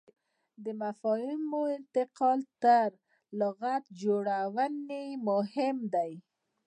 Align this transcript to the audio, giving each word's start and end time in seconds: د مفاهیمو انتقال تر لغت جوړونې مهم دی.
د 0.63 0.65
مفاهیمو 0.81 1.61
انتقال 1.77 2.39
تر 2.63 2.89
لغت 3.39 3.83
جوړونې 4.01 5.05
مهم 5.27 5.77
دی. 5.93 6.11